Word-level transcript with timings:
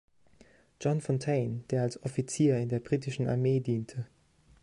John 0.79 0.99
Fontaine, 0.99 1.59
der 1.69 1.83
als 1.83 2.01
Offizier 2.01 2.57
in 2.57 2.69
der 2.69 2.79
britischen 2.79 3.27
Armee 3.27 3.59
diente. 3.59 4.07